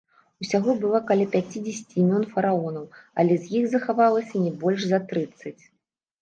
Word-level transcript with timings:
Усяго 0.43 0.73
было 0.85 0.99
каля 1.09 1.25
пяцідзесяці 1.35 1.95
імён 2.03 2.25
фараонаў, 2.37 2.87
але 3.23 3.37
з 3.45 3.53
іх 3.61 3.69
захавалася 3.75 4.35
не 4.47 4.51
больш 4.65 4.81
за 4.95 4.99
трыццаць. 5.13 5.57